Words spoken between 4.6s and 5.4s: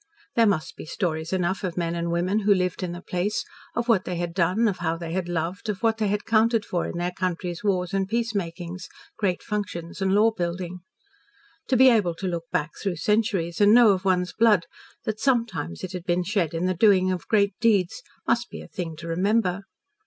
of how they had